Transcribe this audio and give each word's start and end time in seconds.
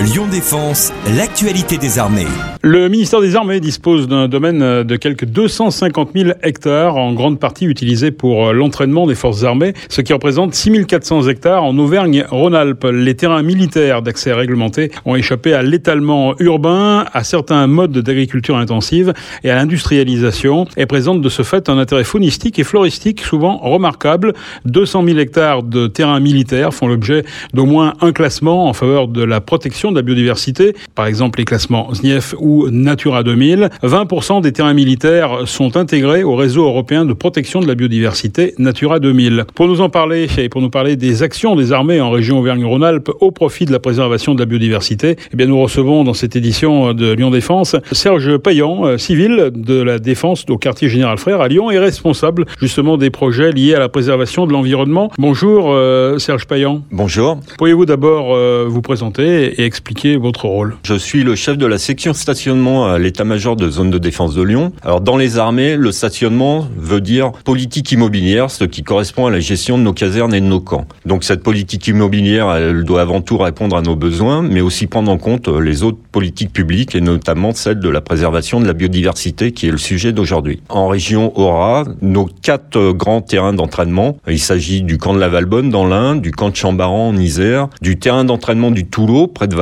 Lyon 0.00 0.26
Défense, 0.30 0.92
l'actualité 1.16 1.78
des 1.78 1.98
armées. 1.98 2.26
Le 2.62 2.88
ministère 2.88 3.20
des 3.20 3.36
Armées 3.36 3.60
dispose 3.60 4.08
d'un 4.08 4.26
domaine 4.26 4.82
de 4.82 4.96
quelques 4.96 5.26
250 5.26 6.10
000 6.14 6.30
hectares, 6.42 6.96
en 6.96 7.12
grande 7.12 7.38
partie 7.38 7.66
utilisés 7.66 8.10
pour 8.10 8.52
l'entraînement 8.52 9.06
des 9.06 9.14
forces 9.14 9.44
armées, 9.44 9.74
ce 9.88 10.00
qui 10.00 10.12
représente 10.12 10.54
6 10.54 10.86
400 10.86 11.28
hectares 11.28 11.62
en 11.62 11.76
Auvergne-Rhône-Alpes. 11.78 12.86
Les 12.92 13.14
terrains 13.14 13.42
militaires 13.42 14.02
d'accès 14.02 14.32
réglementé 14.32 14.90
ont 15.04 15.14
échappé 15.14 15.52
à 15.52 15.62
l'étalement 15.62 16.34
urbain, 16.40 17.04
à 17.12 17.22
certains 17.22 17.66
modes 17.66 17.98
d'agriculture 17.98 18.56
intensive 18.56 19.12
et 19.44 19.50
à 19.50 19.56
l'industrialisation, 19.56 20.66
et 20.76 20.86
présentent 20.86 21.20
de 21.20 21.28
ce 21.28 21.42
fait 21.42 21.68
un 21.68 21.78
intérêt 21.78 22.04
faunistique 22.04 22.58
et 22.58 22.64
floristique 22.64 23.20
souvent 23.20 23.58
remarquable. 23.58 24.32
200 24.64 25.04
000 25.04 25.18
hectares 25.18 25.62
de 25.62 25.86
terrains 25.86 26.20
militaires 26.20 26.72
font 26.72 26.88
l'objet 26.88 27.24
d'au 27.52 27.66
moins 27.66 27.92
un 28.00 28.12
classement 28.12 28.68
en 28.68 28.72
faveur 28.72 29.06
de 29.08 29.22
la 29.22 29.40
protection 29.42 29.83
de 29.90 29.96
la 29.96 30.02
biodiversité, 30.02 30.74
par 30.94 31.06
exemple 31.06 31.38
les 31.38 31.44
classements 31.44 31.92
SNIEF 31.94 32.34
ou 32.38 32.68
Natura 32.70 33.22
2000. 33.22 33.70
20% 33.82 34.40
des 34.40 34.52
terrains 34.52 34.74
militaires 34.74 35.46
sont 35.46 35.76
intégrés 35.76 36.22
au 36.22 36.36
réseau 36.36 36.64
européen 36.64 37.04
de 37.04 37.12
protection 37.12 37.60
de 37.60 37.66
la 37.66 37.74
biodiversité 37.74 38.54
Natura 38.58 39.00
2000. 39.00 39.44
Pour 39.54 39.68
nous 39.68 39.80
en 39.80 39.88
parler 39.88 40.28
et 40.38 40.48
pour 40.48 40.60
nous 40.60 40.70
parler 40.70 40.96
des 40.96 41.22
actions 41.22 41.56
des 41.56 41.72
armées 41.72 42.00
en 42.00 42.10
région 42.10 42.38
Auvergne-Rhône-Alpes 42.38 43.10
au 43.20 43.30
profit 43.30 43.64
de 43.64 43.72
la 43.72 43.80
préservation 43.80 44.34
de 44.34 44.40
la 44.40 44.46
biodiversité, 44.46 45.16
eh 45.32 45.36
bien 45.36 45.46
nous 45.46 45.60
recevons 45.60 46.04
dans 46.04 46.14
cette 46.14 46.36
édition 46.36 46.94
de 46.94 47.12
Lyon 47.12 47.30
Défense 47.30 47.76
Serge 47.92 48.38
Payan, 48.38 48.86
euh, 48.86 48.98
civil 48.98 49.50
de 49.54 49.82
la 49.82 49.98
défense 49.98 50.44
au 50.48 50.58
quartier 50.58 50.88
général 50.88 51.18
Frère 51.18 51.40
à 51.40 51.48
Lyon 51.48 51.70
et 51.70 51.78
responsable 51.78 52.44
justement 52.60 52.96
des 52.96 53.10
projets 53.10 53.52
liés 53.52 53.74
à 53.74 53.78
la 53.78 53.88
préservation 53.88 54.46
de 54.46 54.52
l'environnement. 54.52 55.10
Bonjour 55.18 55.72
euh, 55.72 56.18
Serge 56.18 56.46
Payan. 56.46 56.82
Bonjour. 56.90 57.38
Pourriez-vous 57.58 57.86
d'abord 57.86 58.34
euh, 58.34 58.66
vous 58.68 58.82
présenter 58.82 59.60
et 59.60 59.64
expliquer 59.74 60.16
votre 60.16 60.44
rôle 60.44 60.76
Je 60.84 60.94
suis 60.94 61.24
le 61.24 61.34
chef 61.34 61.58
de 61.58 61.66
la 61.66 61.78
section 61.78 62.14
stationnement 62.14 62.86
à 62.86 62.96
l'état-major 63.00 63.56
de 63.56 63.68
zone 63.68 63.90
de 63.90 63.98
défense 63.98 64.32
de 64.32 64.42
Lyon. 64.42 64.72
Alors 64.82 65.00
dans 65.00 65.16
les 65.16 65.36
armées, 65.36 65.74
le 65.74 65.90
stationnement 65.90 66.68
veut 66.78 67.00
dire 67.00 67.32
politique 67.44 67.90
immobilière, 67.90 68.52
ce 68.52 68.62
qui 68.62 68.84
correspond 68.84 69.26
à 69.26 69.32
la 69.32 69.40
gestion 69.40 69.76
de 69.76 69.82
nos 69.82 69.92
casernes 69.92 70.32
et 70.32 70.40
de 70.40 70.46
nos 70.46 70.60
camps. 70.60 70.86
Donc 71.06 71.24
cette 71.24 71.42
politique 71.42 71.88
immobilière, 71.88 72.52
elle 72.52 72.84
doit 72.84 73.02
avant 73.02 73.20
tout 73.20 73.36
répondre 73.36 73.76
à 73.76 73.82
nos 73.82 73.96
besoins, 73.96 74.42
mais 74.42 74.60
aussi 74.60 74.86
prendre 74.86 75.10
en 75.10 75.18
compte 75.18 75.48
les 75.48 75.82
autres 75.82 75.98
politiques 76.12 76.52
publiques 76.52 76.94
et 76.94 77.00
notamment 77.00 77.52
celle 77.52 77.80
de 77.80 77.88
la 77.88 78.00
préservation 78.00 78.60
de 78.60 78.66
la 78.66 78.74
biodiversité 78.74 79.50
qui 79.50 79.66
est 79.66 79.72
le 79.72 79.78
sujet 79.78 80.12
d'aujourd'hui. 80.12 80.60
En 80.68 80.86
région 80.86 81.36
Aura, 81.36 81.82
nos 82.00 82.26
quatre 82.26 82.92
grands 82.92 83.22
terrains 83.22 83.54
d'entraînement, 83.54 84.18
il 84.28 84.38
s'agit 84.38 84.82
du 84.82 84.98
camp 84.98 85.14
de 85.14 85.20
la 85.20 85.28
Valbonne 85.28 85.70
dans 85.70 85.84
l'Ain, 85.84 86.14
du 86.14 86.30
camp 86.30 86.50
de 86.50 86.56
Chambaran 86.56 87.08
en 87.08 87.16
Isère, 87.16 87.66
du 87.82 87.98
terrain 87.98 88.24
d'entraînement 88.24 88.70
du 88.70 88.86
Toulot 88.86 89.26
près 89.26 89.48
de 89.48 89.56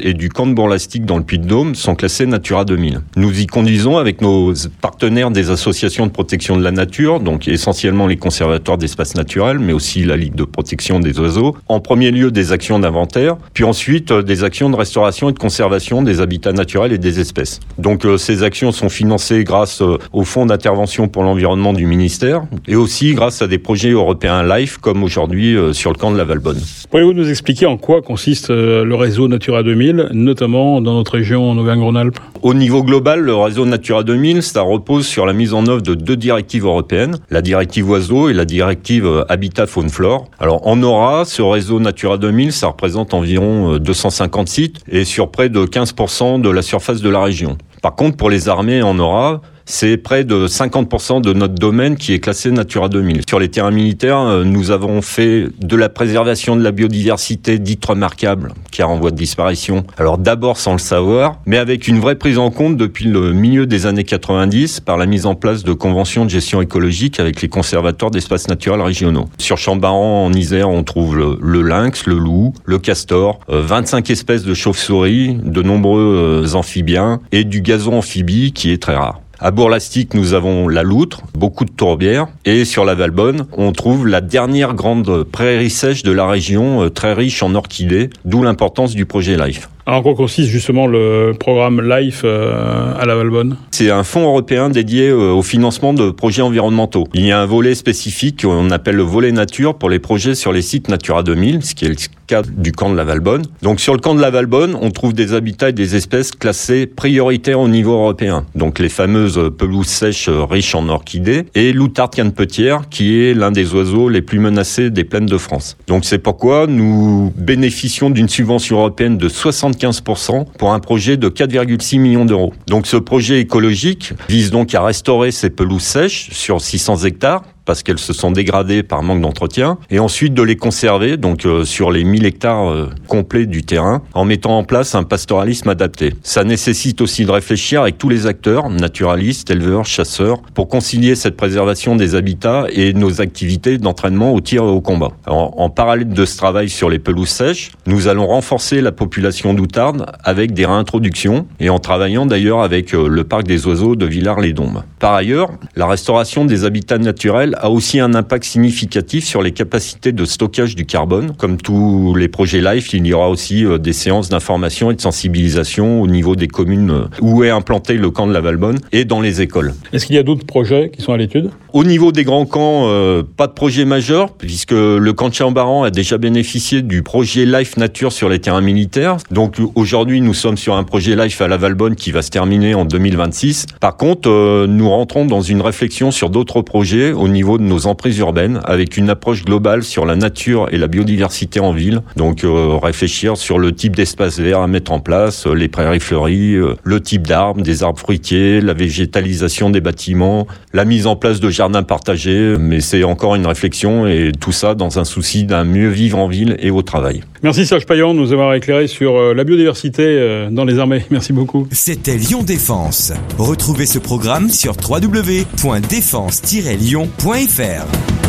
Et 0.00 0.14
du 0.14 0.28
camp 0.28 0.46
de 0.46 0.54
Bourlastique 0.54 1.04
dans 1.04 1.16
le 1.16 1.24
Puy-de-Dôme 1.24 1.74
sont 1.74 1.96
classés 1.96 2.26
Natura 2.26 2.64
2000. 2.64 3.00
Nous 3.16 3.40
y 3.40 3.46
conduisons 3.46 3.96
avec 3.96 4.20
nos 4.22 4.52
partenaires 4.80 5.32
des 5.32 5.50
associations 5.50 6.06
de 6.06 6.12
protection 6.12 6.56
de 6.56 6.62
la 6.62 6.70
nature, 6.70 7.18
donc 7.18 7.48
essentiellement 7.48 8.06
les 8.06 8.16
conservatoires 8.16 8.78
d'espaces 8.78 9.16
naturels, 9.16 9.58
mais 9.58 9.72
aussi 9.72 10.04
la 10.04 10.16
Ligue 10.16 10.36
de 10.36 10.44
protection 10.44 11.00
des 11.00 11.18
oiseaux. 11.18 11.56
En 11.66 11.80
premier 11.80 12.12
lieu, 12.12 12.30
des 12.30 12.52
actions 12.52 12.78
d'inventaire, 12.78 13.36
puis 13.52 13.64
ensuite 13.64 14.12
euh, 14.12 14.22
des 14.22 14.44
actions 14.44 14.70
de 14.70 14.76
restauration 14.76 15.28
et 15.28 15.32
de 15.32 15.38
conservation 15.38 16.02
des 16.02 16.20
habitats 16.20 16.52
naturels 16.52 16.92
et 16.92 16.98
des 16.98 17.18
espèces. 17.18 17.58
Donc 17.78 18.04
euh, 18.04 18.16
ces 18.16 18.44
actions 18.44 18.70
sont 18.70 18.88
financées 18.88 19.42
grâce 19.42 19.82
euh, 19.82 19.98
au 20.12 20.22
fonds 20.22 20.46
d'intervention 20.46 21.08
pour 21.08 21.24
l'environnement 21.24 21.72
du 21.72 21.86
ministère 21.86 22.42
et 22.68 22.76
aussi 22.76 23.12
grâce 23.14 23.42
à 23.42 23.48
des 23.48 23.58
projets 23.58 23.90
européens 23.90 24.44
LIFE 24.44 24.78
comme 24.78 25.02
aujourd'hui 25.02 25.56
sur 25.72 25.90
le 25.90 25.96
camp 25.96 26.12
de 26.12 26.16
la 26.16 26.24
Valbonne. 26.24 26.60
Pouvez-vous 26.90 27.12
nous 27.12 27.28
expliquer 27.28 27.66
en 27.66 27.76
quoi 27.76 28.02
consiste 28.02 28.50
le 28.50 28.94
réseau 28.94 29.26
Natura 29.38 29.62
2000, 29.62 30.08
notamment 30.14 30.80
dans 30.80 30.94
notre 30.94 31.12
région 31.12 31.48
en 31.48 31.56
Auvergne-Rhône-Alpes 31.58 32.18
Au 32.42 32.54
niveau 32.54 32.82
global, 32.82 33.20
le 33.20 33.36
réseau 33.36 33.66
Natura 33.66 34.02
2000, 34.02 34.42
ça 34.42 34.62
repose 34.62 35.06
sur 35.06 35.26
la 35.26 35.32
mise 35.32 35.54
en 35.54 35.64
œuvre 35.68 35.80
de 35.80 35.94
deux 35.94 36.16
directives 36.16 36.64
européennes, 36.64 37.18
la 37.30 37.40
directive 37.40 37.88
oiseaux 37.88 38.28
et 38.28 38.32
la 38.32 38.44
directive 38.44 39.24
habitat 39.28 39.68
faune 39.68 39.90
flore. 39.90 40.24
Alors 40.40 40.66
en 40.66 40.82
aura, 40.82 41.24
ce 41.24 41.40
réseau 41.40 41.78
Natura 41.78 42.18
2000, 42.18 42.50
ça 42.50 42.66
représente 42.66 43.14
environ 43.14 43.78
250 43.78 44.48
sites 44.48 44.80
et 44.90 45.04
sur 45.04 45.30
près 45.30 45.48
de 45.48 45.60
15% 45.60 46.40
de 46.40 46.50
la 46.50 46.62
surface 46.62 47.00
de 47.00 47.08
la 47.08 47.22
région. 47.22 47.56
Par 47.80 47.94
contre, 47.94 48.16
pour 48.16 48.30
les 48.30 48.48
armées 48.48 48.82
en 48.82 48.98
aura, 48.98 49.40
c'est 49.68 49.98
près 49.98 50.24
de 50.24 50.48
50% 50.48 51.20
de 51.20 51.34
notre 51.34 51.54
domaine 51.54 51.96
qui 51.96 52.14
est 52.14 52.20
classé 52.20 52.50
Natura 52.50 52.88
2000. 52.88 53.22
Sur 53.28 53.38
les 53.38 53.50
terrains 53.50 53.70
militaires, 53.70 54.18
euh, 54.18 54.42
nous 54.42 54.70
avons 54.70 55.02
fait 55.02 55.48
de 55.60 55.76
la 55.76 55.90
préservation 55.90 56.56
de 56.56 56.64
la 56.64 56.72
biodiversité 56.72 57.58
dite 57.58 57.84
remarquable, 57.84 58.54
qui 58.70 58.80
est 58.80 58.84
en 58.84 58.98
voie 58.98 59.10
de 59.10 59.16
disparition. 59.16 59.84
Alors 59.98 60.16
d'abord 60.16 60.56
sans 60.56 60.72
le 60.72 60.78
savoir, 60.78 61.40
mais 61.44 61.58
avec 61.58 61.86
une 61.86 62.00
vraie 62.00 62.14
prise 62.14 62.38
en 62.38 62.50
compte 62.50 62.78
depuis 62.78 63.04
le 63.04 63.34
milieu 63.34 63.66
des 63.66 63.84
années 63.84 64.04
90 64.04 64.80
par 64.80 64.96
la 64.96 65.04
mise 65.04 65.26
en 65.26 65.34
place 65.34 65.64
de 65.64 65.74
conventions 65.74 66.24
de 66.24 66.30
gestion 66.30 66.62
écologique 66.62 67.20
avec 67.20 67.42
les 67.42 67.48
conservateurs 67.48 68.10
d'espaces 68.10 68.48
naturels 68.48 68.80
régionaux. 68.80 69.26
Sur 69.36 69.58
Chambaran, 69.58 70.24
en 70.24 70.32
Isère, 70.32 70.70
on 70.70 70.82
trouve 70.82 71.18
le, 71.18 71.62
lynx, 71.62 72.06
le 72.06 72.16
loup, 72.16 72.54
le 72.64 72.78
castor, 72.78 73.40
25 73.48 74.08
euh, 74.08 74.12
espèces 74.14 74.44
de 74.44 74.54
chauves-souris, 74.54 75.36
de 75.44 75.60
nombreux 75.60 76.44
euh, 76.46 76.54
amphibiens 76.54 77.20
et 77.32 77.44
du 77.44 77.60
gazon 77.60 77.98
amphibie 77.98 78.52
qui 78.52 78.72
est 78.72 78.82
très 78.82 78.96
rare. 78.96 79.20
À 79.40 79.52
Bourlastique, 79.52 80.14
nous 80.14 80.34
avons 80.34 80.66
la 80.66 80.82
loutre, 80.82 81.22
beaucoup 81.32 81.64
de 81.64 81.70
tourbières. 81.70 82.26
Et 82.44 82.64
sur 82.64 82.84
la 82.84 82.96
Valbonne, 82.96 83.46
on 83.56 83.70
trouve 83.70 84.08
la 84.08 84.20
dernière 84.20 84.74
grande 84.74 85.22
prairie 85.22 85.70
sèche 85.70 86.02
de 86.02 86.10
la 86.10 86.26
région, 86.26 86.82
euh, 86.82 86.90
très 86.90 87.12
riche 87.12 87.40
en 87.44 87.54
orchidées, 87.54 88.10
d'où 88.24 88.42
l'importance 88.42 88.96
du 88.96 89.06
projet 89.06 89.36
LIFE. 89.36 89.68
Alors, 89.88 90.00
en 90.00 90.02
quoi 90.02 90.14
consiste 90.14 90.50
justement 90.50 90.86
le 90.86 91.32
programme 91.40 91.80
LIFE 91.80 92.20
euh, 92.22 92.92
à 93.00 93.06
la 93.06 93.14
Valbonne? 93.14 93.56
C'est 93.70 93.90
un 93.90 94.04
fonds 94.04 94.24
européen 94.24 94.68
dédié 94.68 95.08
euh, 95.08 95.32
au 95.32 95.40
financement 95.40 95.94
de 95.94 96.10
projets 96.10 96.42
environnementaux. 96.42 97.08
Il 97.14 97.24
y 97.24 97.32
a 97.32 97.40
un 97.40 97.46
volet 97.46 97.74
spécifique 97.74 98.42
qu'on 98.42 98.68
appelle 98.70 98.96
le 98.96 99.02
volet 99.02 99.32
nature 99.32 99.78
pour 99.78 99.88
les 99.88 99.98
projets 99.98 100.34
sur 100.34 100.52
les 100.52 100.60
sites 100.60 100.88
Natura 100.88 101.22
2000, 101.22 101.64
ce 101.64 101.74
qui 101.74 101.86
est 101.86 101.88
le 101.88 101.96
cas 102.26 102.42
du 102.42 102.72
camp 102.72 102.90
de 102.90 102.96
la 102.96 103.04
Valbonne. 103.04 103.46
Donc 103.62 103.80
sur 103.80 103.94
le 103.94 104.00
camp 104.00 104.14
de 104.14 104.20
la 104.20 104.28
Valbonne, 104.28 104.76
on 104.78 104.90
trouve 104.90 105.14
des 105.14 105.32
habitats 105.32 105.70
et 105.70 105.72
des 105.72 105.96
espèces 105.96 106.32
classées 106.32 106.86
prioritaires 106.86 107.58
au 107.58 107.68
niveau 107.68 107.94
européen. 107.94 108.44
Donc 108.54 108.80
les 108.80 108.90
fameuses 108.90 109.40
pelouses 109.56 109.86
sèches 109.86 110.28
riches 110.28 110.74
en 110.74 110.90
orchidées 110.90 111.46
et 111.54 111.72
l'outarde 111.72 112.14
canne-petière 112.14 112.90
qui 112.90 113.22
est 113.22 113.32
l'un 113.32 113.52
des 113.52 113.72
oiseaux 113.72 114.10
les 114.10 114.20
plus 114.20 114.38
menacés 114.38 114.90
des 114.90 115.04
plaines 115.04 115.24
de 115.24 115.38
France. 115.38 115.78
Donc 115.86 116.04
c'est 116.04 116.18
pourquoi 116.18 116.66
nous 116.66 117.32
bénéficions 117.38 118.10
d'une 118.10 118.28
subvention 118.28 118.76
européenne 118.76 119.16
de 119.16 119.30
60 119.30 119.77
15% 119.78 120.44
pour 120.58 120.72
un 120.72 120.80
projet 120.80 121.16
de 121.16 121.28
4,6 121.28 121.98
millions 121.98 122.24
d'euros. 122.24 122.52
Donc 122.66 122.86
ce 122.86 122.96
projet 122.96 123.40
écologique 123.40 124.12
vise 124.28 124.50
donc 124.50 124.74
à 124.74 124.82
restaurer 124.82 125.30
ces 125.30 125.50
pelouses 125.50 125.82
sèches 125.82 126.30
sur 126.32 126.60
600 126.60 127.04
hectares 127.04 127.42
parce 127.68 127.82
qu'elles 127.82 127.98
se 127.98 128.14
sont 128.14 128.30
dégradées 128.30 128.82
par 128.82 129.02
manque 129.02 129.20
d'entretien, 129.20 129.76
et 129.90 129.98
ensuite 129.98 130.32
de 130.32 130.42
les 130.42 130.56
conserver, 130.56 131.18
donc 131.18 131.44
euh, 131.44 131.66
sur 131.66 131.90
les 131.90 132.02
1000 132.02 132.24
hectares 132.24 132.70
euh, 132.70 132.88
complets 133.08 133.44
du 133.44 133.62
terrain, 133.62 134.00
en 134.14 134.24
mettant 134.24 134.56
en 134.56 134.64
place 134.64 134.94
un 134.94 135.02
pastoralisme 135.02 135.68
adapté. 135.68 136.14
Ça 136.22 136.44
nécessite 136.44 137.02
aussi 137.02 137.26
de 137.26 137.30
réfléchir 137.30 137.82
avec 137.82 137.98
tous 137.98 138.08
les 138.08 138.26
acteurs, 138.26 138.70
naturalistes, 138.70 139.50
éleveurs, 139.50 139.84
chasseurs, 139.84 140.40
pour 140.54 140.68
concilier 140.68 141.14
cette 141.14 141.36
préservation 141.36 141.94
des 141.94 142.14
habitats 142.14 142.64
et 142.72 142.94
nos 142.94 143.20
activités 143.20 143.76
d'entraînement 143.76 144.32
au 144.32 144.40
tir 144.40 144.62
et 144.62 144.66
au 144.66 144.80
combat. 144.80 145.10
en 145.26 145.68
parallèle 145.68 146.08
de 146.08 146.24
ce 146.24 146.38
travail 146.38 146.70
sur 146.70 146.88
les 146.88 146.98
pelouses 146.98 147.28
sèches, 147.28 147.72
nous 147.86 148.08
allons 148.08 148.28
renforcer 148.28 148.80
la 148.80 148.92
population 148.92 149.52
d'outardes 149.52 150.06
avec 150.24 150.54
des 150.54 150.64
réintroductions 150.64 151.46
et 151.60 151.68
en 151.68 151.78
travaillant 151.78 152.24
d'ailleurs 152.24 152.62
avec 152.62 152.94
euh, 152.94 153.08
le 153.08 153.24
parc 153.24 153.42
des 153.46 153.66
oiseaux 153.66 153.94
de 153.94 154.06
Villars-les-Dombes. 154.06 154.84
Par 154.98 155.12
ailleurs, 155.12 155.50
la 155.76 155.86
restauration 155.86 156.46
des 156.46 156.64
habitats 156.64 156.96
naturels 156.96 157.56
a 157.60 157.70
aussi 157.70 158.00
un 158.00 158.14
impact 158.14 158.44
significatif 158.44 159.24
sur 159.24 159.42
les 159.42 159.52
capacités 159.52 160.12
de 160.12 160.24
stockage 160.24 160.74
du 160.74 160.86
carbone. 160.86 161.32
Comme 161.36 161.56
tous 161.56 162.14
les 162.14 162.28
projets 162.28 162.60
LIFE, 162.60 162.92
il 162.94 163.06
y 163.06 163.12
aura 163.12 163.28
aussi 163.28 163.64
euh, 163.64 163.78
des 163.78 163.92
séances 163.92 164.28
d'information 164.28 164.90
et 164.90 164.94
de 164.94 165.00
sensibilisation 165.00 166.00
au 166.00 166.06
niveau 166.06 166.36
des 166.36 166.48
communes 166.48 166.90
euh, 166.90 167.04
où 167.20 167.44
est 167.44 167.50
implanté 167.50 167.94
le 167.94 168.10
camp 168.10 168.26
de 168.26 168.32
la 168.32 168.40
Valbonne 168.40 168.78
et 168.92 169.04
dans 169.04 169.20
les 169.20 169.40
écoles. 169.40 169.74
Est-ce 169.92 170.06
qu'il 170.06 170.16
y 170.16 170.18
a 170.18 170.22
d'autres 170.22 170.46
projets 170.46 170.90
qui 170.90 171.02
sont 171.02 171.12
à 171.12 171.16
l'étude? 171.16 171.50
Au 171.72 171.84
niveau 171.84 172.12
des 172.12 172.24
grands 172.24 172.46
camps, 172.46 172.84
euh, 172.86 173.22
pas 173.22 173.46
de 173.46 173.52
projet 173.52 173.84
majeur, 173.84 174.32
puisque 174.32 174.72
le 174.72 175.12
camp 175.12 175.28
de 175.28 175.34
Chambaran 175.34 175.82
a 175.82 175.90
déjà 175.90 176.18
bénéficié 176.18 176.82
du 176.82 177.02
projet 177.02 177.44
LIFE 177.44 177.76
Nature 177.76 178.12
sur 178.12 178.28
les 178.28 178.38
terrains 178.38 178.60
militaires. 178.60 179.18
Donc 179.30 179.56
aujourd'hui, 179.74 180.20
nous 180.20 180.34
sommes 180.34 180.56
sur 180.56 180.74
un 180.74 180.84
projet 180.84 181.14
LIFE 181.16 181.40
à 181.40 181.48
la 181.48 181.56
Valbonne 181.56 181.94
qui 181.94 182.10
va 182.10 182.22
se 182.22 182.30
terminer 182.30 182.74
en 182.74 182.84
2026. 182.84 183.66
Par 183.80 183.96
contre, 183.96 184.66
nous 184.66 184.88
rentrons 184.88 185.26
dans 185.26 185.42
une 185.42 185.60
réflexion 185.60 186.10
sur 186.10 186.30
d'autres 186.30 186.62
projets 186.62 187.12
au 187.12 187.28
niveau 187.28 187.47
niveau 187.48 187.56
de 187.56 187.62
nos 187.62 187.86
emprises 187.86 188.18
urbaines 188.18 188.60
avec 188.64 188.98
une 188.98 189.08
approche 189.08 189.42
globale 189.42 189.82
sur 189.82 190.04
la 190.04 190.16
nature 190.16 190.68
et 190.70 190.76
la 190.76 190.86
biodiversité 190.86 191.60
en 191.60 191.72
ville. 191.72 192.02
Donc 192.16 192.44
réfléchir 192.44 193.38
sur 193.38 193.58
le 193.58 193.72
type 193.72 193.96
d'espace 193.96 194.38
vert 194.38 194.60
à 194.60 194.66
mettre 194.66 194.92
en 194.92 195.00
place, 195.00 195.46
les 195.46 195.68
prairies 195.68 196.00
fleuries, 196.00 196.58
le 196.82 197.00
type 197.00 197.26
d'arbres, 197.26 197.62
des 197.62 197.82
arbres 197.82 197.98
fruitiers, 197.98 198.60
la 198.60 198.74
végétalisation 198.74 199.70
des 199.70 199.80
bâtiments, 199.80 200.46
la 200.74 200.84
mise 200.84 201.06
en 201.06 201.16
place 201.16 201.40
de 201.40 201.48
jardins 201.48 201.82
partagés. 201.82 202.56
Mais 202.60 202.80
c'est 202.80 203.02
encore 203.02 203.34
une 203.34 203.46
réflexion 203.46 204.06
et 204.06 204.32
tout 204.38 204.52
ça 204.52 204.74
dans 204.74 204.98
un 204.98 205.04
souci 205.04 205.44
d'un 205.44 205.64
mieux 205.64 205.88
vivre 205.88 206.18
en 206.18 206.28
ville 206.28 206.54
et 206.58 206.70
au 206.70 206.82
travail. 206.82 207.22
Merci 207.42 207.64
Serge 207.64 207.86
Payan 207.86 208.12
de 208.12 208.18
nous 208.18 208.34
avoir 208.34 208.52
éclairé 208.52 208.88
sur 208.88 209.32
la 209.32 209.44
biodiversité 209.44 210.48
dans 210.50 210.66
les 210.66 210.78
armées. 210.78 211.06
Merci 211.10 211.32
beaucoup. 211.32 211.66
C'était 211.70 212.18
Lyon 212.18 212.42
Défense. 212.42 213.14
Retrouvez 213.38 213.86
ce 213.86 213.98
programme 213.98 214.50
sur 214.50 214.76
www.défense-lyon.fr. 214.76 217.37
Maillefert. 217.38 218.27